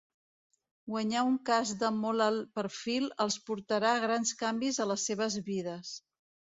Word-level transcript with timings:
Guanyar 0.93 1.25
un 1.31 1.35
cas 1.49 1.73
de 1.83 1.91
molt 1.99 2.27
alt 2.29 2.49
perfil 2.61 3.07
els 3.29 3.39
portarà 3.53 3.95
grans 4.09 4.35
canvis 4.45 4.85
a 4.89 4.93
les 4.95 5.11
seves 5.13 5.43
vides. 5.55 5.99